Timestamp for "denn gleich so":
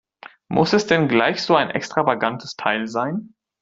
0.87-1.55